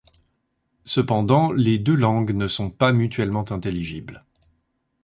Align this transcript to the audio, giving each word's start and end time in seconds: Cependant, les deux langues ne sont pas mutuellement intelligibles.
Cependant, 0.83 1.51
les 1.51 1.77
deux 1.77 1.93
langues 1.93 2.33
ne 2.33 2.47
sont 2.47 2.71
pas 2.71 2.91
mutuellement 2.91 3.51
intelligibles. 3.51 4.25